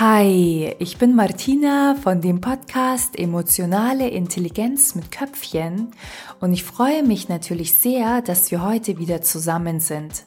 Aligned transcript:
Hi, 0.00 0.74
ich 0.80 0.98
bin 0.98 1.14
Martina 1.14 1.94
von 1.94 2.20
dem 2.20 2.40
Podcast 2.40 3.16
Emotionale 3.16 4.08
Intelligenz 4.08 4.96
mit 4.96 5.12
Köpfchen 5.12 5.92
und 6.40 6.52
ich 6.52 6.64
freue 6.64 7.04
mich 7.04 7.28
natürlich 7.28 7.74
sehr, 7.74 8.20
dass 8.20 8.50
wir 8.50 8.64
heute 8.64 8.98
wieder 8.98 9.22
zusammen 9.22 9.78
sind. 9.78 10.24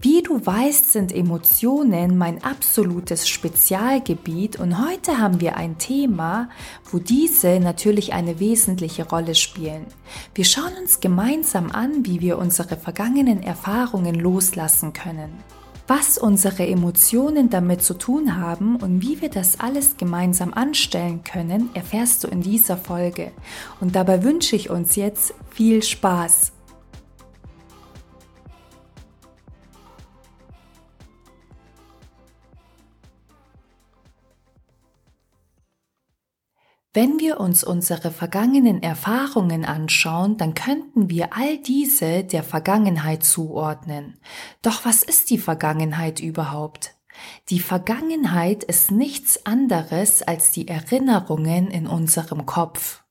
Wie 0.00 0.22
du 0.22 0.46
weißt, 0.46 0.92
sind 0.92 1.12
Emotionen 1.12 2.16
mein 2.16 2.44
absolutes 2.44 3.28
Spezialgebiet 3.28 4.60
und 4.60 4.78
heute 4.78 5.18
haben 5.18 5.40
wir 5.40 5.56
ein 5.56 5.78
Thema, 5.78 6.50
wo 6.92 7.00
diese 7.00 7.58
natürlich 7.58 8.12
eine 8.12 8.38
wesentliche 8.38 9.08
Rolle 9.08 9.34
spielen. 9.34 9.86
Wir 10.36 10.44
schauen 10.44 10.74
uns 10.80 11.00
gemeinsam 11.00 11.72
an, 11.72 12.06
wie 12.06 12.20
wir 12.20 12.38
unsere 12.38 12.76
vergangenen 12.76 13.42
Erfahrungen 13.42 14.14
loslassen 14.14 14.92
können 14.92 15.32
was 15.90 16.18
unsere 16.18 16.68
Emotionen 16.68 17.50
damit 17.50 17.82
zu 17.82 17.94
tun 17.94 18.36
haben 18.40 18.76
und 18.76 19.02
wie 19.02 19.20
wir 19.20 19.28
das 19.28 19.58
alles 19.58 19.96
gemeinsam 19.96 20.54
anstellen 20.54 21.24
können, 21.24 21.68
erfährst 21.74 22.22
du 22.22 22.28
in 22.28 22.42
dieser 22.42 22.76
Folge. 22.76 23.32
Und 23.80 23.96
dabei 23.96 24.22
wünsche 24.22 24.54
ich 24.54 24.70
uns 24.70 24.94
jetzt 24.94 25.34
viel 25.50 25.82
Spaß. 25.82 26.52
Wenn 36.92 37.20
wir 37.20 37.38
uns 37.38 37.62
unsere 37.62 38.10
vergangenen 38.10 38.82
Erfahrungen 38.82 39.64
anschauen, 39.64 40.36
dann 40.38 40.54
könnten 40.54 41.08
wir 41.08 41.36
all 41.36 41.58
diese 41.58 42.24
der 42.24 42.42
Vergangenheit 42.42 43.22
zuordnen. 43.22 44.18
Doch 44.60 44.84
was 44.84 45.04
ist 45.04 45.30
die 45.30 45.38
Vergangenheit 45.38 46.18
überhaupt? 46.18 46.96
Die 47.48 47.60
Vergangenheit 47.60 48.64
ist 48.64 48.90
nichts 48.90 49.46
anderes 49.46 50.22
als 50.22 50.50
die 50.50 50.66
Erinnerungen 50.66 51.70
in 51.70 51.86
unserem 51.86 52.44
Kopf. 52.44 53.04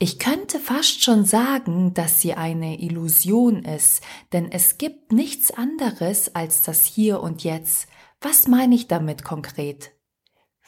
Ich 0.00 0.18
könnte 0.18 0.58
fast 0.58 1.04
schon 1.04 1.24
sagen, 1.24 1.94
dass 1.94 2.20
sie 2.20 2.34
eine 2.34 2.80
Illusion 2.80 3.64
ist, 3.64 4.02
denn 4.32 4.50
es 4.50 4.78
gibt 4.78 5.12
nichts 5.12 5.52
anderes 5.52 6.34
als 6.34 6.62
das 6.62 6.84
Hier 6.84 7.20
und 7.20 7.44
Jetzt. 7.44 7.88
Was 8.20 8.48
meine 8.48 8.74
ich 8.74 8.88
damit 8.88 9.22
konkret? 9.22 9.95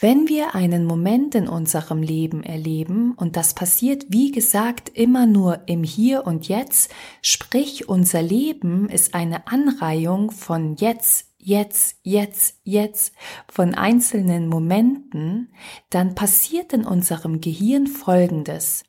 Wenn 0.01 0.29
wir 0.29 0.55
einen 0.55 0.85
Moment 0.85 1.35
in 1.35 1.49
unserem 1.49 2.03
Leben 2.03 2.45
erleben, 2.45 3.15
und 3.15 3.37
das 3.37 3.55
passiert, 3.55 4.07
wie 4.09 4.31
gesagt, 4.31 4.91
immer 4.91 5.27
nur 5.27 5.63
im 5.67 5.83
Hier 5.83 6.25
und 6.25 6.47
Jetzt, 6.47 6.93
sprich 7.21 7.89
unser 7.89 8.23
Leben 8.23 8.89
ist 8.89 9.15
eine 9.15 9.49
Anreihung 9.49 10.31
von 10.31 10.77
jetzt, 10.77 11.33
jetzt, 11.39 11.99
jetzt, 12.05 12.61
jetzt, 12.63 13.13
von 13.49 13.75
einzelnen 13.75 14.47
Momenten, 14.47 15.53
dann 15.91 16.15
passiert 16.15 16.73
in 16.73 16.85
unserem 16.85 17.41
Gehirn 17.41 17.89
Folgendes. 17.89 18.85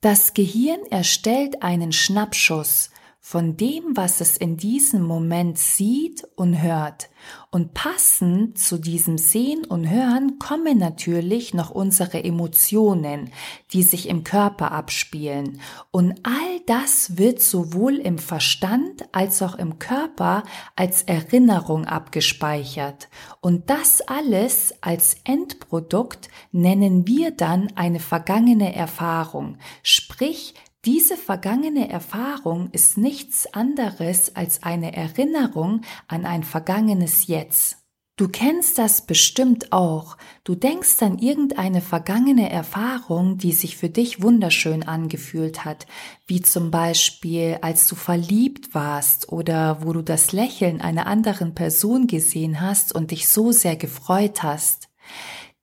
Das 0.00 0.32
Gehirn 0.32 0.80
erstellt 0.88 1.62
einen 1.62 1.92
Schnappschuss 1.92 2.90
von 3.28 3.58
dem, 3.58 3.94
was 3.94 4.22
es 4.22 4.38
in 4.38 4.56
diesem 4.56 5.02
Moment 5.02 5.58
sieht 5.58 6.26
und 6.34 6.62
hört. 6.62 7.10
Und 7.50 7.74
passend 7.74 8.58
zu 8.58 8.78
diesem 8.78 9.18
Sehen 9.18 9.66
und 9.66 9.90
Hören 9.90 10.38
kommen 10.38 10.78
natürlich 10.78 11.52
noch 11.52 11.70
unsere 11.70 12.24
Emotionen, 12.24 13.30
die 13.74 13.82
sich 13.82 14.08
im 14.08 14.24
Körper 14.24 14.72
abspielen. 14.72 15.60
Und 15.90 16.20
all 16.22 16.60
das 16.64 17.18
wird 17.18 17.42
sowohl 17.42 17.96
im 17.96 18.16
Verstand 18.16 19.06
als 19.12 19.42
auch 19.42 19.56
im 19.56 19.78
Körper 19.78 20.42
als 20.74 21.02
Erinnerung 21.02 21.84
abgespeichert. 21.84 23.08
Und 23.42 23.68
das 23.68 24.00
alles 24.00 24.72
als 24.80 25.18
Endprodukt 25.24 26.30
nennen 26.50 27.06
wir 27.06 27.30
dann 27.32 27.68
eine 27.74 28.00
vergangene 28.00 28.74
Erfahrung, 28.74 29.58
sprich 29.82 30.54
diese 30.84 31.16
vergangene 31.16 31.88
Erfahrung 31.88 32.70
ist 32.70 32.98
nichts 32.98 33.52
anderes 33.52 34.36
als 34.36 34.62
eine 34.62 34.94
Erinnerung 34.94 35.82
an 36.06 36.24
ein 36.24 36.44
vergangenes 36.44 37.26
Jetzt. 37.26 37.78
Du 38.18 38.26
kennst 38.26 38.78
das 38.78 39.06
bestimmt 39.06 39.72
auch. 39.72 40.16
Du 40.42 40.56
denkst 40.56 41.00
an 41.02 41.18
irgendeine 41.18 41.80
vergangene 41.80 42.50
Erfahrung, 42.50 43.38
die 43.38 43.52
sich 43.52 43.76
für 43.76 43.90
dich 43.90 44.20
wunderschön 44.22 44.82
angefühlt 44.82 45.64
hat, 45.64 45.86
wie 46.26 46.42
zum 46.42 46.72
Beispiel 46.72 47.58
als 47.62 47.86
du 47.86 47.94
verliebt 47.94 48.74
warst 48.74 49.32
oder 49.32 49.84
wo 49.84 49.92
du 49.92 50.02
das 50.02 50.32
Lächeln 50.32 50.80
einer 50.80 51.06
anderen 51.06 51.54
Person 51.54 52.08
gesehen 52.08 52.60
hast 52.60 52.92
und 52.92 53.12
dich 53.12 53.28
so 53.28 53.52
sehr 53.52 53.76
gefreut 53.76 54.42
hast. 54.42 54.88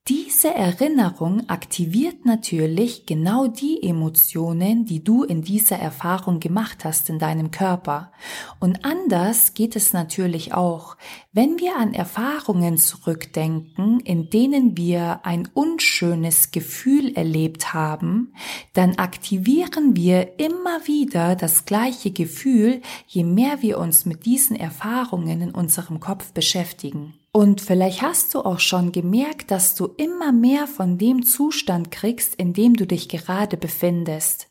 Diese 0.07 0.53
Erinnerung 0.53 1.49
aktiviert 1.49 2.25
natürlich 2.25 3.07
genau 3.07 3.47
die 3.47 3.81
Emotionen, 3.81 4.85
die 4.85 5.03
du 5.03 5.23
in 5.23 5.41
dieser 5.41 5.77
Erfahrung 5.79 6.39
gemacht 6.39 6.85
hast 6.85 7.09
in 7.09 7.17
deinem 7.17 7.49
Körper. 7.49 8.11
Und 8.59 8.85
anders 8.85 9.55
geht 9.55 9.75
es 9.75 9.93
natürlich 9.93 10.53
auch, 10.53 10.95
wenn 11.33 11.57
wir 11.57 11.77
an 11.77 11.95
Erfahrungen 11.95 12.77
zurückdenken, 12.77 13.99
in 13.99 14.29
denen 14.29 14.77
wir 14.77 15.21
ein 15.23 15.49
unschönes 15.55 16.51
Gefühl 16.51 17.16
erlebt 17.16 17.73
haben, 17.73 18.31
dann 18.73 18.99
aktivieren 18.99 19.95
wir 19.95 20.37
immer 20.39 20.85
wieder 20.85 21.35
das 21.35 21.66
gleiche 21.66 22.11
Gefühl, 22.11 22.83
je 23.07 23.23
mehr 23.23 23.63
wir 23.63 23.79
uns 23.79 24.05
mit 24.05 24.27
diesen 24.27 24.55
Erfahrungen 24.55 25.41
in 25.41 25.49
unserem 25.49 25.99
Kopf 25.99 26.31
beschäftigen. 26.31 27.16
Und 27.35 27.59
vielleicht 27.59 28.01
hast 28.01 28.34
du 28.34 28.40
auch 28.44 28.62
schon 28.62 28.94
gemerkt, 28.94 29.51
dass 29.51 29.75
du 29.75 29.88
immer 29.97 30.31
mehr 30.31 30.68
von 30.68 30.97
dem 30.97 31.25
Zustand 31.25 31.91
kriegst, 31.91 32.35
in 32.35 32.53
dem 32.53 32.75
du 32.75 32.88
dich 32.88 33.09
gerade 33.09 33.57
befindest. 33.57 34.47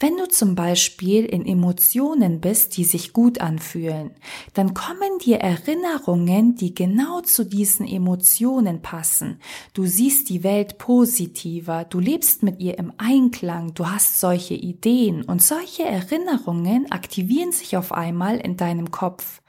Wenn 0.00 0.16
du 0.16 0.26
zum 0.28 0.56
Beispiel 0.56 1.24
in 1.24 1.46
Emotionen 1.46 2.40
bist, 2.40 2.76
die 2.76 2.82
sich 2.82 3.12
gut 3.12 3.40
anfühlen, 3.40 4.10
dann 4.54 4.74
kommen 4.74 5.20
dir 5.24 5.38
Erinnerungen, 5.38 6.56
die 6.56 6.74
genau 6.74 7.20
zu 7.20 7.44
diesen 7.44 7.86
Emotionen 7.86 8.82
passen. 8.82 9.38
Du 9.72 9.86
siehst 9.86 10.28
die 10.28 10.42
Welt 10.42 10.78
positiver, 10.78 11.84
du 11.84 12.00
lebst 12.00 12.42
mit 12.42 12.58
ihr 12.58 12.76
im 12.76 12.92
Einklang, 12.98 13.72
du 13.74 13.88
hast 13.88 14.18
solche 14.18 14.54
Ideen 14.54 15.22
und 15.22 15.42
solche 15.42 15.84
Erinnerungen 15.84 16.90
aktivieren 16.90 17.52
sich 17.52 17.76
auf 17.76 17.92
einmal 17.92 18.38
in 18.38 18.56
deinem 18.56 18.90
Kopf. 18.90 19.42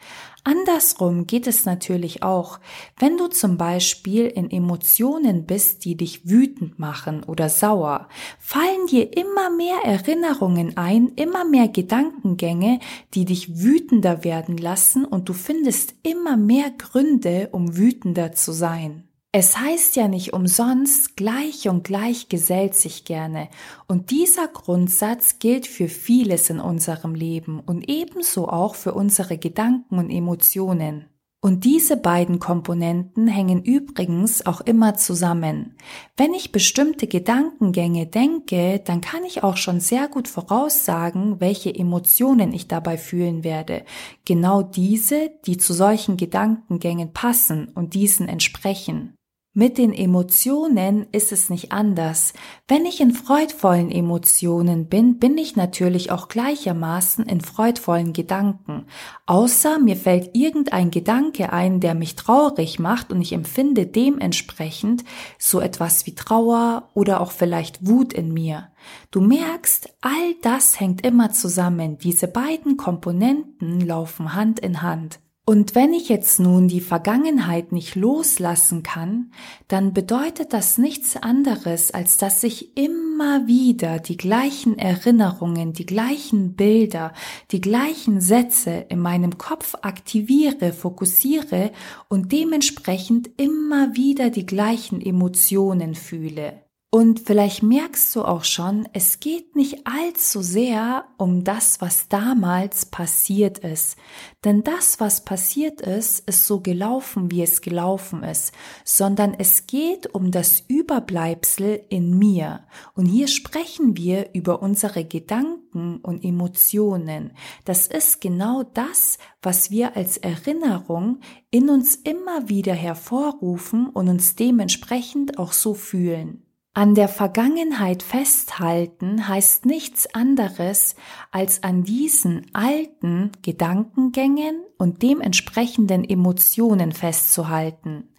Andersrum 0.48 1.28
geht 1.28 1.46
es 1.46 1.66
natürlich 1.66 2.24
auch, 2.24 2.62
wenn 2.98 3.18
du 3.18 3.28
zum 3.28 3.58
Beispiel 3.58 4.28
in 4.28 4.50
Emotionen 4.50 5.46
bist, 5.46 5.84
die 5.84 5.98
dich 5.98 6.30
wütend 6.30 6.80
machen 6.80 7.26
oder 7.26 7.50
sauer, 7.50 8.08
fallen 8.40 8.88
dir 8.90 9.18
immer 9.18 9.50
mehr 9.50 9.80
Erinnerungen 9.84 10.78
ein, 10.78 11.12
immer 11.18 11.44
mehr 11.44 11.68
Gedankengänge, 11.68 12.80
die 13.14 13.26
dich 13.26 13.62
wütender 13.62 14.24
werden 14.24 14.56
lassen 14.56 15.04
und 15.04 15.28
du 15.28 15.34
findest 15.34 15.96
immer 16.04 16.38
mehr 16.38 16.72
Gründe, 16.78 17.50
um 17.52 17.76
wütender 17.76 18.32
zu 18.32 18.54
sein. 18.54 19.07
Es 19.40 19.56
heißt 19.56 19.98
ja 19.98 20.08
nicht 20.08 20.34
umsonst, 20.34 21.16
gleich 21.16 21.70
und 21.70 21.84
gleich 21.84 22.28
gesellt 22.28 22.74
sich 22.74 23.06
gerne. 23.06 23.50
Und 23.88 24.10
dieser 24.10 24.48
Grundsatz 24.48 25.38
gilt 25.38 25.68
für 25.68 25.90
vieles 25.90 26.50
in 26.50 26.60
unserem 26.60 27.14
Leben 27.14 27.60
und 27.60 27.88
ebenso 27.88 28.50
auch 28.50 28.74
für 28.74 28.96
unsere 28.96 29.38
Gedanken 29.38 30.00
und 30.00 30.10
Emotionen. 30.10 31.06
Und 31.40 31.66
diese 31.66 31.98
beiden 31.98 32.40
Komponenten 32.40 33.28
hängen 33.28 33.62
übrigens 33.62 34.44
auch 34.48 34.62
immer 34.62 34.96
zusammen. 34.96 35.76
Wenn 36.18 36.34
ich 36.34 36.52
bestimmte 36.52 37.06
Gedankengänge 37.06 38.08
denke, 38.08 38.82
dann 38.84 39.02
kann 39.02 39.24
ich 39.24 39.44
auch 39.44 39.56
schon 39.56 39.80
sehr 39.80 40.08
gut 40.08 40.28
voraussagen, 40.28 41.40
welche 41.40 41.76
Emotionen 41.76 42.54
ich 42.54 42.68
dabei 42.68 42.98
fühlen 42.98 43.44
werde. 43.44 43.86
Genau 44.26 44.64
diese, 44.64 45.30
die 45.46 45.58
zu 45.58 45.74
solchen 45.74 46.18
Gedankengängen 46.18 47.14
passen 47.14 47.68
und 47.76 47.94
diesen 47.94 48.28
entsprechen. 48.28 49.14
Mit 49.60 49.80
den 49.80 49.92
Emotionen 49.92 51.08
ist 51.12 51.32
es 51.32 51.50
nicht 51.50 51.72
anders. 51.72 52.34
Wenn 52.68 52.86
ich 52.86 53.02
in 53.02 53.12
freudvollen 53.12 53.90
Emotionen 53.90 54.86
bin, 54.86 55.18
bin 55.18 55.36
ich 55.36 55.56
natürlich 55.56 56.12
auch 56.12 56.28
gleichermaßen 56.28 57.26
in 57.26 57.42
freudvollen 57.42 58.14
Gedanken. 58.14 58.86
Außer 59.26 59.80
mir 59.80 59.96
fällt 59.96 60.36
irgendein 60.36 60.92
Gedanke 60.92 61.52
ein, 61.54 61.80
der 61.80 61.96
mich 61.96 62.16
traurig 62.16 62.78
macht 62.78 63.12
und 63.12 63.20
ich 63.20 63.34
empfinde 63.34 63.88
dementsprechend 63.88 65.04
so 65.40 65.60
etwas 65.60 66.06
wie 66.06 66.14
Trauer 66.14 66.92
oder 66.94 67.20
auch 67.20 67.32
vielleicht 67.32 67.88
Wut 67.88 68.14
in 68.14 68.32
mir. 68.32 68.68
Du 69.10 69.22
merkst, 69.22 69.90
all 70.02 70.36
das 70.44 70.80
hängt 70.80 71.04
immer 71.04 71.32
zusammen. 71.32 71.98
Diese 71.98 72.28
beiden 72.28 72.78
Komponenten 72.78 73.82
laufen 73.82 74.36
Hand 74.36 74.60
in 74.60 74.84
Hand. 74.84 75.18
Und 75.50 75.76
wenn 75.76 75.94
ich 75.94 76.10
jetzt 76.10 76.42
nun 76.42 76.68
die 76.68 76.82
Vergangenheit 76.82 77.72
nicht 77.72 77.96
loslassen 77.96 78.84
kann, 78.84 79.32
dann 79.70 79.94
bedeutet 79.94 80.52
das 80.52 80.78
nichts 80.78 81.16
anderes, 81.16 81.92
als 81.92 82.18
dass 82.18 82.44
ich 82.44 82.76
immer 82.76 83.48
wieder 83.48 84.00
die 84.00 84.18
gleichen 84.18 84.78
Erinnerungen, 84.78 85.72
die 85.72 85.86
gleichen 85.86 86.58
Bilder, 86.58 87.14
die 87.52 87.62
gleichen 87.62 88.20
Sätze 88.20 88.88
in 88.90 89.00
meinem 89.00 89.38
Kopf 89.38 89.76
aktiviere, 89.84 90.74
fokussiere 90.74 91.72
und 92.10 92.34
dementsprechend 92.34 93.30
immer 93.38 93.96
wieder 93.96 94.30
die 94.30 94.46
gleichen 94.46 95.00
Emotionen 95.00 95.96
fühle. 95.96 96.67
Und 96.90 97.20
vielleicht 97.20 97.64
merkst 97.64 98.16
du 98.16 98.24
auch 98.24 98.46
schon, 98.46 98.88
es 98.94 99.20
geht 99.20 99.58
nicht 99.58 99.86
allzu 99.86 100.42
sehr 100.42 101.04
um 101.18 101.44
das, 101.44 101.82
was 101.82 102.08
damals 102.08 102.86
passiert 102.86 103.60
ist. 103.60 103.98
Denn 104.46 104.64
das, 104.64 105.02
was 105.02 105.26
passiert 105.26 105.82
ist, 105.82 106.22
ist 106.30 106.48
so 106.48 106.62
gelaufen, 106.62 107.30
wie 107.30 107.42
es 107.42 107.60
gelaufen 107.60 108.24
ist, 108.24 108.54
sondern 108.86 109.34
es 109.38 109.68
geht 109.68 110.16
um 110.16 110.32
das 110.32 110.64
Überbleibsel 110.70 111.82
in 111.90 112.18
mir. 112.18 112.62
Und 112.94 113.06
hier 113.06 113.28
sprechen 113.28 113.98
wir 113.98 114.30
über 114.34 114.62
unsere 114.62 115.04
Gedanken 115.04 115.98
und 115.98 116.24
Emotionen. 116.24 117.34
Das 117.66 117.88
ist 117.88 118.22
genau 118.22 118.64
das, 118.64 119.18
was 119.42 119.72
wir 119.72 119.98
als 119.98 120.16
Erinnerung 120.16 121.20
in 121.52 121.70
uns 121.70 121.96
immer 121.96 122.48
wieder 122.48 122.74
hervorrufen 122.74 123.90
und 123.90 124.08
uns 124.08 124.38
dementsprechend 124.38 125.38
auch 125.38 125.52
so 125.52 125.74
fühlen. 125.74 126.47
An 126.78 126.94
der 126.94 127.08
Vergangenheit 127.08 128.04
festhalten 128.04 129.28
heißt 129.28 129.66
nichts 129.66 130.14
anderes, 130.14 130.96
als 131.32 131.64
an 131.64 131.84
diesen 131.84 132.46
alten 132.54 133.32
Gedankengängen 133.42 134.62
und 134.78 135.02
dementsprechenden 135.02 136.08
Emotionen 136.08 136.92
festzuhalten. 136.92 138.10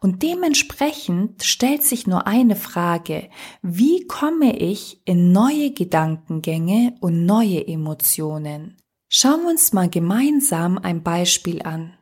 Und 0.00 0.22
dementsprechend 0.22 1.42
stellt 1.42 1.82
sich 1.82 2.06
nur 2.06 2.26
eine 2.26 2.56
Frage, 2.56 3.28
wie 3.60 4.06
komme 4.06 4.60
ich 4.60 5.02
in 5.04 5.32
neue 5.32 5.72
Gedankengänge 5.72 6.94
und 7.00 7.26
neue 7.26 7.68
Emotionen? 7.68 8.78
Schauen 9.10 9.42
wir 9.42 9.50
uns 9.50 9.74
mal 9.74 9.90
gemeinsam 9.90 10.78
ein 10.78 11.02
Beispiel 11.02 11.60
an. 11.60 11.92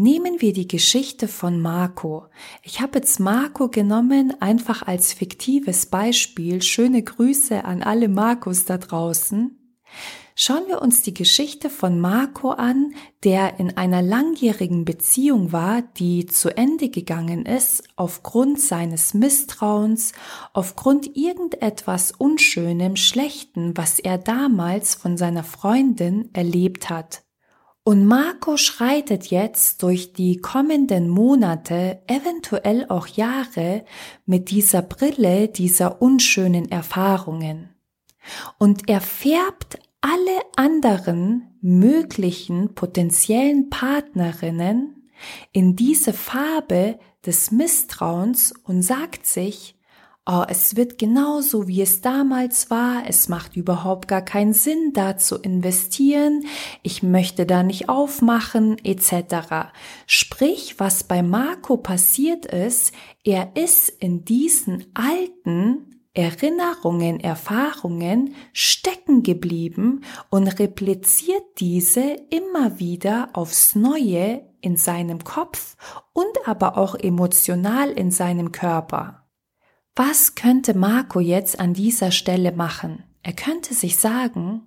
Nehmen 0.00 0.40
wir 0.40 0.52
die 0.52 0.68
Geschichte 0.68 1.26
von 1.26 1.60
Marco. 1.60 2.26
Ich 2.62 2.80
habe 2.80 2.98
jetzt 2.98 3.18
Marco 3.18 3.68
genommen, 3.68 4.32
einfach 4.40 4.82
als 4.82 5.12
fiktives 5.12 5.86
Beispiel. 5.86 6.62
Schöne 6.62 7.02
Grüße 7.02 7.64
an 7.64 7.82
alle 7.82 8.08
Marcos 8.08 8.64
da 8.64 8.78
draußen. 8.78 9.58
Schauen 10.36 10.68
wir 10.68 10.82
uns 10.82 11.02
die 11.02 11.14
Geschichte 11.14 11.68
von 11.68 11.98
Marco 11.98 12.50
an, 12.50 12.94
der 13.24 13.58
in 13.58 13.76
einer 13.76 14.00
langjährigen 14.00 14.84
Beziehung 14.84 15.50
war, 15.50 15.82
die 15.82 16.26
zu 16.26 16.56
Ende 16.56 16.90
gegangen 16.90 17.44
ist 17.44 17.82
aufgrund 17.96 18.60
seines 18.60 19.14
Misstrauens, 19.14 20.12
aufgrund 20.52 21.16
irgendetwas 21.16 22.12
Unschönem, 22.12 22.94
Schlechten, 22.94 23.76
was 23.76 23.98
er 23.98 24.16
damals 24.16 24.94
von 24.94 25.16
seiner 25.16 25.42
Freundin 25.42 26.30
erlebt 26.34 26.88
hat. 26.88 27.24
Und 27.88 28.04
Marco 28.04 28.58
schreitet 28.58 29.28
jetzt 29.28 29.82
durch 29.82 30.12
die 30.12 30.36
kommenden 30.36 31.08
Monate, 31.08 32.02
eventuell 32.06 32.84
auch 32.90 33.06
Jahre, 33.06 33.86
mit 34.26 34.50
dieser 34.50 34.82
Brille 34.82 35.48
dieser 35.48 36.02
unschönen 36.02 36.70
Erfahrungen. 36.70 37.70
Und 38.58 38.90
er 38.90 39.00
färbt 39.00 39.78
alle 40.02 40.38
anderen 40.56 41.56
möglichen 41.62 42.74
potenziellen 42.74 43.70
Partnerinnen 43.70 45.08
in 45.52 45.74
diese 45.74 46.12
Farbe 46.12 46.98
des 47.24 47.52
Misstrauens 47.52 48.52
und 48.64 48.82
sagt 48.82 49.24
sich, 49.24 49.77
oh, 50.28 50.44
es 50.46 50.76
wird 50.76 50.98
genauso 50.98 51.66
wie 51.66 51.80
es 51.80 52.02
damals 52.02 52.70
war, 52.70 53.04
es 53.08 53.28
macht 53.28 53.56
überhaupt 53.56 54.06
gar 54.08 54.20
keinen 54.20 54.52
Sinn, 54.52 54.92
da 54.92 55.16
zu 55.16 55.36
investieren, 55.36 56.44
ich 56.82 57.02
möchte 57.02 57.46
da 57.46 57.62
nicht 57.62 57.88
aufmachen, 57.88 58.76
etc. 58.84 59.72
Sprich, 60.06 60.78
was 60.78 61.02
bei 61.02 61.22
Marco 61.22 61.78
passiert 61.78 62.44
ist, 62.44 62.92
er 63.24 63.56
ist 63.56 63.88
in 63.88 64.24
diesen 64.24 64.86
alten 64.94 66.02
Erinnerungen, 66.12 67.20
Erfahrungen 67.20 68.34
stecken 68.52 69.22
geblieben 69.22 70.02
und 70.30 70.48
repliziert 70.58 71.44
diese 71.58 72.16
immer 72.30 72.78
wieder 72.78 73.30
aufs 73.32 73.74
Neue 73.76 74.42
in 74.60 74.76
seinem 74.76 75.22
Kopf 75.24 75.76
und 76.12 76.46
aber 76.46 76.76
auch 76.76 76.96
emotional 76.96 77.90
in 77.90 78.10
seinem 78.10 78.52
Körper. 78.52 79.27
Was 80.00 80.36
könnte 80.36 80.78
Marco 80.78 81.18
jetzt 81.18 81.58
an 81.58 81.74
dieser 81.74 82.12
Stelle 82.12 82.52
machen? 82.52 83.02
Er 83.24 83.32
könnte 83.32 83.74
sich 83.74 83.96
sagen, 83.96 84.62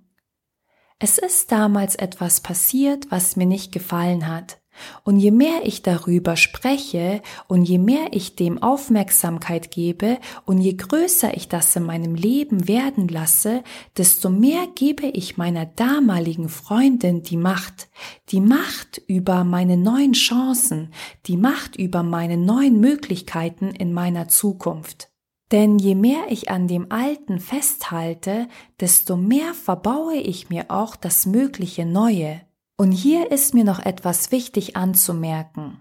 es 1.00 1.18
ist 1.20 1.54
damals 1.54 1.96
etwas 1.96 2.42
passiert, 2.42 3.10
was 3.12 3.38
mir 3.38 3.46
nicht 3.46 3.72
gefallen 3.72 4.28
hat. 4.28 4.60
Und 5.06 5.20
je 5.20 5.32
mehr 5.32 5.62
ich 5.64 5.84
darüber 5.84 6.36
spreche 6.36 7.22
und 7.48 7.64
je 7.64 7.78
mehr 7.78 8.08
ich 8.12 8.36
dem 8.36 8.62
Aufmerksamkeit 8.62 9.72
gebe 9.72 10.18
und 10.46 10.60
je 10.60 10.74
größer 10.74 11.34
ich 11.38 11.48
das 11.48 11.74
in 11.78 11.84
meinem 11.84 12.14
Leben 12.14 12.68
werden 12.68 13.08
lasse, 13.08 13.64
desto 13.96 14.30
mehr 14.30 14.68
gebe 14.76 15.06
ich 15.06 15.38
meiner 15.38 15.66
damaligen 15.66 16.50
Freundin 16.50 17.24
die 17.24 17.38
Macht. 17.38 17.88
Die 18.30 18.42
Macht 18.42 19.02
über 19.08 19.46
meine 19.46 19.78
neuen 19.78 20.12
Chancen, 20.12 20.94
die 21.28 21.38
Macht 21.38 21.78
über 21.78 22.04
meine 22.04 22.36
neuen 22.36 22.82
Möglichkeiten 22.82 23.70
in 23.70 23.94
meiner 23.94 24.28
Zukunft. 24.28 25.11
Denn 25.52 25.78
je 25.80 25.96
mehr 25.96 26.26
ich 26.30 26.50
an 26.50 26.68
dem 26.68 26.92
Alten 26.92 27.40
festhalte, 27.40 28.48
desto 28.80 29.18
mehr 29.18 29.54
verbaue 29.54 30.16
ich 30.16 30.50
mir 30.50 30.66
auch 30.70 30.96
das 30.96 31.26
mögliche 31.26 31.86
Neue. 31.86 32.42
Und 32.78 32.94
hier 32.94 33.30
ist 33.32 33.54
mir 33.54 33.64
noch 33.64 33.80
etwas 33.80 34.32
wichtig 34.32 34.76
anzumerken. 34.76 35.80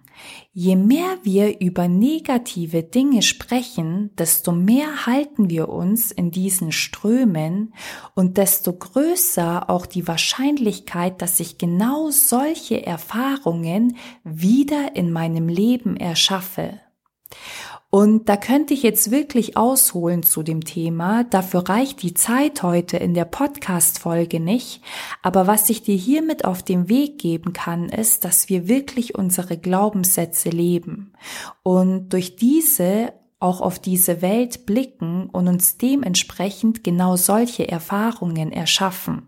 Je 0.53 0.77
mehr 0.77 1.17
wir 1.23 1.61
über 1.61 1.89
negative 1.89 2.83
Dinge 2.83 3.23
sprechen, 3.23 4.11
desto 4.17 4.53
mehr 4.53 5.07
halten 5.07 5.49
wir 5.49 5.71
uns 5.71 6.11
in 6.11 6.31
diesen 6.31 6.73
Strömen 6.73 7.73
und 8.15 8.37
desto 8.37 8.75
größer 8.75 9.71
auch 9.71 9.87
die 9.87 10.07
Wahrscheinlichkeit, 10.07 11.23
dass 11.23 11.41
ich 11.41 11.57
genau 11.57 12.11
solche 12.11 12.85
Erfahrungen 12.85 13.97
wieder 14.23 14.95
in 14.95 15.11
meinem 15.11 15.49
Leben 15.49 15.97
erschaffe. 15.97 16.81
Und 17.91 18.29
da 18.29 18.37
könnte 18.37 18.73
ich 18.73 18.85
jetzt 18.85 19.11
wirklich 19.11 19.57
ausholen 19.57 20.23
zu 20.23 20.45
dem 20.45 20.63
Thema. 20.63 21.25
Dafür 21.25 21.69
reicht 21.69 22.03
die 22.03 22.15
Zeit 22.15 22.63
heute 22.63 22.97
in 22.97 23.15
der 23.15 23.25
Podcast-Folge 23.25 24.39
nicht. 24.39 24.81
Aber 25.23 25.49
was 25.49 25.69
ich 25.69 25.83
dir 25.83 25.97
hiermit 25.97 26.45
auf 26.45 26.63
den 26.63 26.89
Weg 26.89 27.19
geben 27.19 27.53
kann, 27.53 27.89
ist, 27.89 28.25
dass 28.25 28.49
wir 28.49 28.69
wirklich 28.69 29.17
unsere 29.17 29.59
Glaubenssätze 29.59 30.51
leben 30.51 31.13
und 31.65 32.11
durch 32.13 32.37
diese 32.37 33.13
auch 33.41 33.61
auf 33.61 33.79
diese 33.79 34.23
Welt 34.23 34.67
blicken 34.67 35.29
und 35.31 35.49
uns 35.49 35.79
dementsprechend 35.79 36.85
genau 36.85 37.17
solche 37.17 37.69
Erfahrungen 37.69 38.53
erschaffen. 38.53 39.27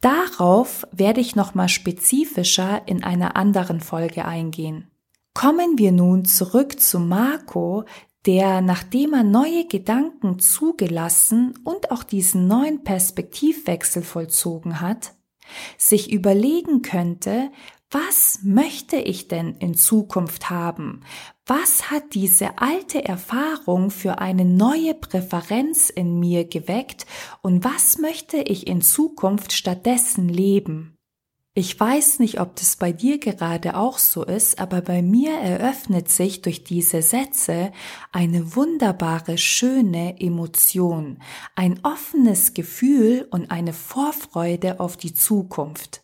Darauf 0.00 0.86
werde 0.92 1.20
ich 1.20 1.34
nochmal 1.34 1.70
spezifischer 1.70 2.86
in 2.86 3.02
einer 3.02 3.34
anderen 3.34 3.80
Folge 3.80 4.26
eingehen. 4.26 4.90
Kommen 5.36 5.76
wir 5.76 5.92
nun 5.92 6.24
zurück 6.24 6.80
zu 6.80 6.98
Marco, 6.98 7.84
der, 8.24 8.62
nachdem 8.62 9.12
er 9.12 9.22
neue 9.22 9.66
Gedanken 9.66 10.38
zugelassen 10.38 11.52
und 11.62 11.90
auch 11.90 12.04
diesen 12.04 12.46
neuen 12.46 12.84
Perspektivwechsel 12.84 14.02
vollzogen 14.02 14.80
hat, 14.80 15.12
sich 15.76 16.10
überlegen 16.10 16.80
könnte, 16.80 17.50
was 17.90 18.40
möchte 18.44 18.96
ich 18.96 19.28
denn 19.28 19.56
in 19.56 19.74
Zukunft 19.74 20.48
haben? 20.48 21.02
Was 21.44 21.90
hat 21.90 22.14
diese 22.14 22.56
alte 22.56 23.04
Erfahrung 23.04 23.90
für 23.90 24.20
eine 24.20 24.46
neue 24.46 24.94
Präferenz 24.94 25.90
in 25.90 26.18
mir 26.18 26.46
geweckt 26.46 27.04
und 27.42 27.62
was 27.62 27.98
möchte 27.98 28.38
ich 28.38 28.66
in 28.66 28.80
Zukunft 28.80 29.52
stattdessen 29.52 30.30
leben? 30.30 30.95
Ich 31.58 31.80
weiß 31.80 32.18
nicht, 32.18 32.38
ob 32.38 32.54
das 32.56 32.76
bei 32.76 32.92
dir 32.92 33.18
gerade 33.18 33.78
auch 33.78 33.96
so 33.96 34.22
ist, 34.22 34.58
aber 34.58 34.82
bei 34.82 35.00
mir 35.00 35.38
eröffnet 35.38 36.10
sich 36.10 36.42
durch 36.42 36.64
diese 36.64 37.00
Sätze 37.00 37.72
eine 38.12 38.54
wunderbare, 38.54 39.38
schöne 39.38 40.20
Emotion, 40.20 41.16
ein 41.54 41.80
offenes 41.82 42.52
Gefühl 42.52 43.26
und 43.30 43.50
eine 43.50 43.72
Vorfreude 43.72 44.80
auf 44.80 44.98
die 44.98 45.14
Zukunft. 45.14 46.02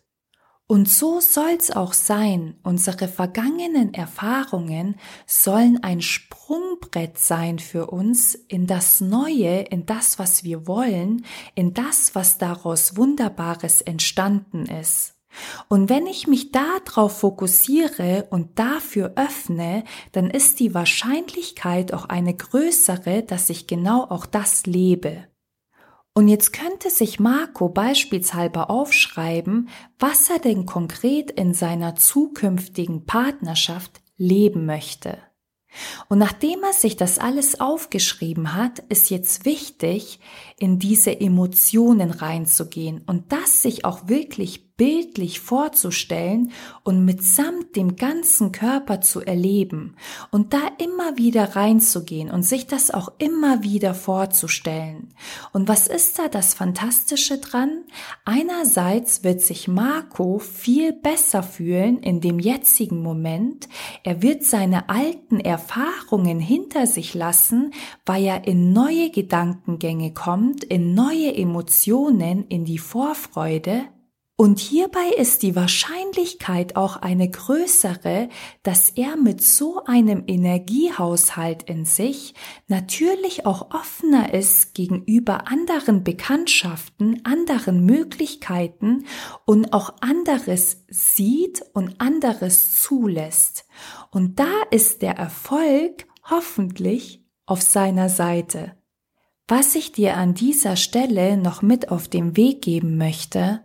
Und 0.65 0.89
so 0.89 1.19
soll's 1.19 1.69
auch 1.69 1.93
sein. 1.93 2.55
Unsere 2.63 3.07
vergangenen 3.07 3.93
Erfahrungen 3.93 4.95
sollen 5.27 5.83
ein 5.83 6.01
Sprungbrett 6.01 7.19
sein 7.19 7.59
für 7.59 7.91
uns 7.91 8.33
in 8.33 8.65
das 8.65 9.01
Neue, 9.01 9.61
in 9.65 9.85
das, 9.85 10.17
was 10.17 10.43
wir 10.43 10.65
wollen, 10.65 11.23
in 11.53 11.75
das, 11.75 12.15
was 12.15 12.39
daraus 12.39 12.97
Wunderbares 12.97 13.81
entstanden 13.81 14.65
ist. 14.65 15.13
Und 15.67 15.89
wenn 15.89 16.07
ich 16.07 16.27
mich 16.27 16.51
darauf 16.51 17.19
fokussiere 17.19 18.27
und 18.29 18.59
dafür 18.59 19.13
öffne, 19.15 19.83
dann 20.11 20.29
ist 20.29 20.59
die 20.59 20.73
Wahrscheinlichkeit 20.73 21.93
auch 21.93 22.05
eine 22.05 22.33
größere, 22.33 23.23
dass 23.23 23.49
ich 23.49 23.67
genau 23.67 24.03
auch 24.03 24.25
das 24.25 24.65
lebe. 24.65 25.27
Und 26.15 26.27
jetzt 26.27 26.53
könnte 26.53 26.91
sich 26.91 27.19
Marco 27.19 27.69
beispielshalber 27.69 28.69
aufschreiben, 28.69 29.69
was 29.97 30.29
er 30.29 30.37
denn 30.37 30.67
konkret 30.67 31.31
in 31.31 31.55
seiner 31.55 31.95
zukünftigen 31.95 33.05
Partnerschaft 33.05 34.01
leben 34.15 34.67
möchte. 34.67 35.17
Und 36.07 36.19
nachdem 36.19 36.61
er 36.63 36.73
sich 36.73 36.97
das 36.97 37.17
alles 37.17 37.59
aufgeschrieben 37.59 38.53
hat, 38.53 38.79
ist 38.89 39.09
jetzt 39.09 39.45
wichtig, 39.45 40.19
in 40.59 40.77
diese 40.77 41.19
Emotionen 41.19 42.11
reinzugehen 42.11 43.01
und 43.07 43.31
das 43.31 43.63
sich 43.63 43.83
auch 43.83 44.07
wirklich 44.07 44.72
bildlich 44.83 45.39
vorzustellen 45.39 46.51
und 46.83 47.05
mitsamt 47.05 47.77
dem 47.77 47.95
ganzen 47.95 48.51
Körper 48.51 48.99
zu 48.99 49.21
erleben 49.21 49.95
und 50.29 50.51
da 50.53 50.59
immer 50.77 51.15
wieder 51.15 51.55
reinzugehen 51.55 52.29
und 52.29 52.43
sich 52.43 52.67
das 52.67 52.91
auch 52.91 53.09
immer 53.17 53.63
wieder 53.63 53.93
vorzustellen. 53.93 55.13
Und 55.53 55.69
was 55.69 55.87
ist 55.87 56.19
da 56.19 56.27
das 56.27 56.53
Fantastische 56.53 57.37
dran? 57.37 57.83
Einerseits 58.25 59.23
wird 59.23 59.39
sich 59.39 59.69
Marco 59.69 60.37
viel 60.37 60.91
besser 60.91 61.43
fühlen 61.43 61.99
in 61.99 62.19
dem 62.19 62.39
jetzigen 62.39 63.01
Moment. 63.01 63.69
Er 64.03 64.21
wird 64.21 64.43
seine 64.43 64.89
alten 64.89 65.39
Erfahrungen 65.39 66.41
hinter 66.41 66.87
sich 66.87 67.13
lassen, 67.13 67.71
weil 68.05 68.25
er 68.25 68.47
in 68.49 68.73
neue 68.73 69.11
Gedankengänge 69.11 70.13
kommt, 70.13 70.65
in 70.65 70.93
neue 70.93 71.33
Emotionen, 71.33 72.45
in 72.49 72.65
die 72.65 72.79
Vorfreude 72.79 73.85
und 74.43 74.59
hierbei 74.59 75.07
ist 75.17 75.41
die 75.41 75.55
Wahrscheinlichkeit 75.55 76.75
auch 76.75 76.97
eine 76.97 77.29
größere, 77.29 78.27
dass 78.61 78.89
er 78.89 79.15
mit 79.15 79.41
so 79.41 79.85
einem 79.85 80.25
Energiehaushalt 80.27 81.63
in 81.63 81.85
sich 81.85 82.33
natürlich 82.67 83.45
auch 83.45 83.73
offener 83.73 84.33
ist 84.33 84.73
gegenüber 84.73 85.47
anderen 85.47 86.03
Bekanntschaften, 86.03 87.21
anderen 87.23 87.85
Möglichkeiten 87.85 89.05
und 89.45 89.71
auch 89.71 89.93
anderes 90.01 90.83
sieht 90.89 91.63
und 91.73 92.01
anderes 92.01 92.81
zulässt. 92.81 93.65
Und 94.11 94.41
da 94.41 94.51
ist 94.71 95.03
der 95.03 95.15
Erfolg 95.15 96.05
hoffentlich 96.29 97.23
auf 97.45 97.61
seiner 97.61 98.09
Seite. 98.09 98.75
Was 99.47 99.75
ich 99.75 99.93
dir 99.93 100.17
an 100.17 100.33
dieser 100.33 100.75
Stelle 100.75 101.37
noch 101.37 101.61
mit 101.61 101.91
auf 101.91 102.09
den 102.09 102.35
Weg 102.35 102.61
geben 102.61 102.97
möchte, 102.97 103.61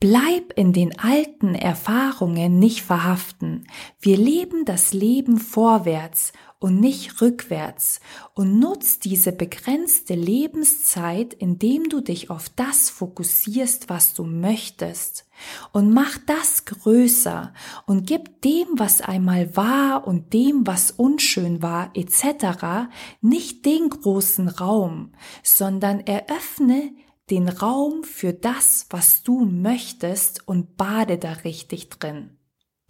Bleib 0.00 0.52
in 0.54 0.72
den 0.72 0.96
alten 0.96 1.56
Erfahrungen 1.56 2.60
nicht 2.60 2.82
verhaften. 2.82 3.66
Wir 3.98 4.16
leben 4.16 4.64
das 4.64 4.92
Leben 4.92 5.38
vorwärts 5.38 6.32
und 6.60 6.78
nicht 6.78 7.20
rückwärts 7.20 7.98
und 8.34 8.60
nutz 8.60 9.00
diese 9.00 9.32
begrenzte 9.32 10.14
Lebenszeit, 10.14 11.34
indem 11.34 11.88
du 11.88 12.00
dich 12.00 12.30
auf 12.30 12.48
das 12.48 12.90
fokussierst, 12.90 13.88
was 13.88 14.14
du 14.14 14.22
möchtest 14.22 15.26
und 15.72 15.92
mach 15.92 16.16
das 16.26 16.64
größer 16.64 17.52
und 17.86 18.06
gib 18.06 18.40
dem, 18.42 18.68
was 18.76 19.00
einmal 19.00 19.56
war 19.56 20.06
und 20.06 20.32
dem, 20.32 20.64
was 20.64 20.92
unschön 20.92 21.60
war, 21.60 21.90
etc., 21.94 22.88
nicht 23.20 23.66
den 23.66 23.90
großen 23.90 24.48
Raum, 24.48 25.10
sondern 25.42 25.98
eröffne 25.98 26.92
den 27.30 27.48
Raum 27.48 28.04
für 28.04 28.32
das, 28.32 28.86
was 28.90 29.22
du 29.22 29.44
möchtest 29.44 30.46
und 30.46 30.76
bade 30.76 31.18
da 31.18 31.32
richtig 31.32 31.88
drin. 31.90 32.38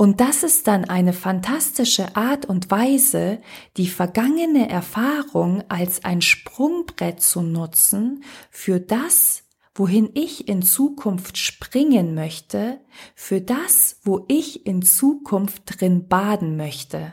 Und 0.01 0.21
das 0.21 0.45
ist 0.45 0.69
dann 0.69 0.85
eine 0.85 1.13
fantastische 1.13 2.15
Art 2.15 2.47
und 2.47 2.71
Weise, 2.71 3.41
die 3.77 3.89
vergangene 3.89 4.69
Erfahrung 4.69 5.65
als 5.69 6.05
ein 6.05 6.23
Sprungbrett 6.23 7.21
zu 7.21 7.43
nutzen 7.43 8.23
für 8.49 8.79
das, 8.79 9.43
wohin 9.75 10.11
ich 10.15 10.47
in 10.47 10.63
Zukunft 10.63 11.37
springen 11.37 12.15
möchte, 12.15 12.81
für 13.17 13.41
das, 13.41 13.99
wo 14.05 14.25
ich 14.29 14.67
in 14.67 14.83
Zukunft 14.83 15.63
drin 15.67 16.07
baden 16.07 16.57
möchte. 16.57 17.13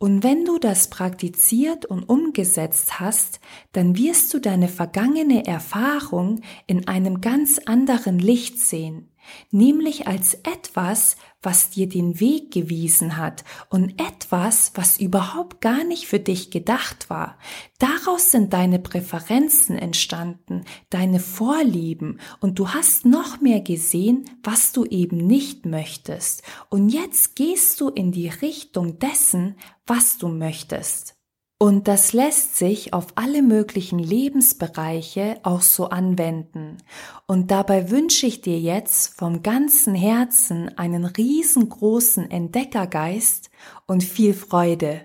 Und 0.00 0.22
wenn 0.22 0.44
du 0.44 0.58
das 0.58 0.90
praktiziert 0.90 1.84
und 1.84 2.08
umgesetzt 2.08 3.00
hast, 3.00 3.40
dann 3.72 3.96
wirst 3.96 4.32
du 4.32 4.38
deine 4.38 4.68
vergangene 4.68 5.44
Erfahrung 5.44 6.40
in 6.68 6.86
einem 6.86 7.20
ganz 7.20 7.58
anderen 7.66 8.20
Licht 8.20 8.60
sehen, 8.60 9.07
nämlich 9.50 10.06
als 10.06 10.34
etwas, 10.34 11.16
was 11.42 11.70
dir 11.70 11.88
den 11.88 12.18
Weg 12.18 12.50
gewiesen 12.50 13.16
hat 13.16 13.44
und 13.70 14.00
etwas, 14.00 14.72
was 14.74 14.98
überhaupt 14.98 15.60
gar 15.60 15.84
nicht 15.84 16.06
für 16.06 16.18
dich 16.18 16.50
gedacht 16.50 17.10
war. 17.10 17.38
Daraus 17.78 18.30
sind 18.30 18.52
deine 18.52 18.78
Präferenzen 18.78 19.78
entstanden, 19.78 20.64
deine 20.90 21.20
Vorlieben 21.20 22.18
und 22.40 22.58
du 22.58 22.70
hast 22.70 23.06
noch 23.06 23.40
mehr 23.40 23.60
gesehen, 23.60 24.24
was 24.42 24.72
du 24.72 24.84
eben 24.84 25.18
nicht 25.18 25.64
möchtest. 25.64 26.42
Und 26.70 26.88
jetzt 26.88 27.36
gehst 27.36 27.80
du 27.80 27.88
in 27.88 28.10
die 28.10 28.28
Richtung 28.28 28.98
dessen, 28.98 29.56
was 29.86 30.18
du 30.18 30.28
möchtest. 30.28 31.17
Und 31.60 31.88
das 31.88 32.12
lässt 32.12 32.56
sich 32.56 32.92
auf 32.92 33.08
alle 33.16 33.42
möglichen 33.42 33.98
Lebensbereiche 33.98 35.40
auch 35.42 35.60
so 35.60 35.88
anwenden. 35.88 36.76
Und 37.26 37.50
dabei 37.50 37.90
wünsche 37.90 38.26
ich 38.26 38.40
dir 38.40 38.60
jetzt 38.60 39.18
vom 39.18 39.42
ganzen 39.42 39.96
Herzen 39.96 40.78
einen 40.78 41.04
riesengroßen 41.04 42.30
Entdeckergeist 42.30 43.50
und 43.86 44.04
viel 44.04 44.34
Freude. 44.34 45.04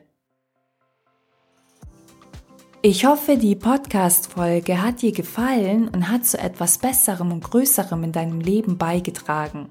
Ich 2.84 3.06
hoffe, 3.06 3.38
die 3.38 3.56
Podcast-Folge 3.56 4.80
hat 4.80 5.02
dir 5.02 5.12
gefallen 5.12 5.88
und 5.88 6.10
hat 6.10 6.26
zu 6.26 6.38
etwas 6.38 6.78
Besserem 6.78 7.32
und 7.32 7.44
Größerem 7.44 8.04
in 8.04 8.12
deinem 8.12 8.42
Leben 8.42 8.78
beigetragen. 8.78 9.70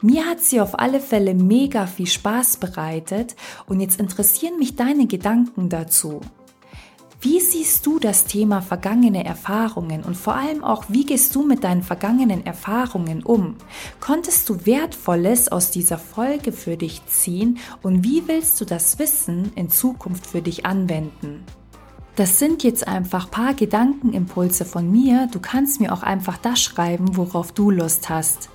Mir 0.00 0.26
hat 0.26 0.40
sie 0.40 0.60
auf 0.60 0.78
alle 0.78 1.00
Fälle 1.00 1.34
mega 1.34 1.86
viel 1.86 2.06
Spaß 2.06 2.58
bereitet 2.58 3.36
und 3.66 3.80
jetzt 3.80 4.00
interessieren 4.00 4.58
mich 4.58 4.76
deine 4.76 5.06
Gedanken 5.06 5.68
dazu. 5.68 6.20
Wie 7.20 7.40
siehst 7.40 7.84
du 7.84 7.98
das 7.98 8.26
Thema 8.26 8.62
vergangene 8.62 9.24
Erfahrungen 9.24 10.04
und 10.04 10.16
vor 10.16 10.36
allem 10.36 10.62
auch, 10.62 10.84
wie 10.86 11.04
gehst 11.04 11.34
du 11.34 11.42
mit 11.42 11.64
deinen 11.64 11.82
vergangenen 11.82 12.46
Erfahrungen 12.46 13.24
um? 13.24 13.56
Konntest 13.98 14.48
du 14.48 14.66
Wertvolles 14.66 15.50
aus 15.50 15.72
dieser 15.72 15.98
Folge 15.98 16.52
für 16.52 16.76
dich 16.76 17.04
ziehen 17.06 17.58
und 17.82 18.04
wie 18.04 18.28
willst 18.28 18.60
du 18.60 18.64
das 18.64 19.00
Wissen 19.00 19.50
in 19.56 19.68
Zukunft 19.68 20.28
für 20.28 20.42
dich 20.42 20.64
anwenden? 20.64 21.44
Das 22.14 22.38
sind 22.38 22.62
jetzt 22.62 22.86
einfach 22.86 23.32
paar 23.32 23.54
Gedankenimpulse 23.54 24.64
von 24.64 24.88
mir. 24.88 25.28
Du 25.32 25.40
kannst 25.40 25.80
mir 25.80 25.92
auch 25.92 26.04
einfach 26.04 26.36
das 26.36 26.60
schreiben, 26.60 27.16
worauf 27.16 27.50
du 27.50 27.72
Lust 27.72 28.08
hast. 28.08 28.48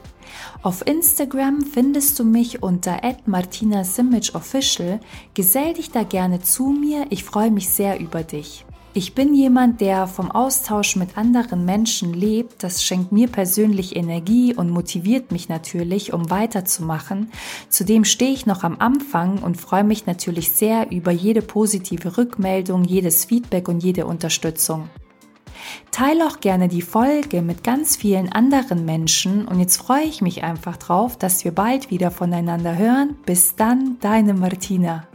Auf 0.62 0.86
Instagram 0.88 1.62
findest 1.62 2.20
du 2.20 2.24
mich 2.24 2.64
unter 2.64 3.02
@martina_simic_official. 3.26 5.00
Gesell 5.34 5.74
dich 5.74 5.92
da 5.92 6.04
gerne 6.04 6.42
zu 6.42 6.68
mir, 6.68 7.06
ich 7.10 7.24
freue 7.24 7.52
mich 7.52 7.70
sehr 7.70 8.00
über 8.00 8.24
dich. 8.24 8.66
Ich 8.96 9.16
bin 9.16 9.34
jemand, 9.34 9.82
der 9.82 10.06
vom 10.06 10.30
Austausch 10.30 10.96
mit 10.98 11.18
anderen 11.18 11.66
Menschen 11.66 12.14
lebt. 12.14 12.64
Das 12.64 12.84
schenkt 12.84 13.12
mir 13.12 13.28
persönlich 13.28 13.96
Energie 13.96 14.54
und 14.54 14.70
motiviert 14.70 15.32
mich 15.32 15.50
natürlich, 15.50 16.14
um 16.14 16.30
weiterzumachen. 16.30 17.32
Zudem 17.70 18.06
stehe 18.06 18.32
ich 18.32 18.46
noch 18.46 18.64
am 18.64 18.76
Anfang 18.78 19.42
und 19.42 19.58
freue 19.58 19.84
mich 19.84 20.06
natürlich 20.06 20.52
sehr 20.52 20.92
über 20.92 21.10
jede 21.10 21.42
positive 21.42 22.20
Rückmeldung, 22.20 22.84
jedes 22.84 23.26
Feedback 23.26 23.68
und 23.68 23.84
jede 23.84 24.06
Unterstützung. 24.06 24.90
Teile 25.92 26.28
auch 26.28 26.40
gerne 26.40 26.68
die 26.68 26.82
Folge 26.82 27.42
mit 27.42 27.64
ganz 27.64 27.96
vielen 27.96 28.32
anderen 28.32 28.86
Menschen 28.86 29.48
und 29.48 29.60
jetzt 29.60 29.78
freue 29.78 30.04
ich 30.04 30.22
mich 30.22 30.44
einfach 30.44 30.78
drauf, 30.78 31.18
dass 31.18 31.44
wir 31.46 31.52
bald 31.54 31.90
wieder 31.92 32.12
voneinander 32.12 32.78
hören. 32.78 33.16
Bis 33.26 33.56
dann, 33.56 33.98
deine 34.02 34.34
Martina. 34.34 35.08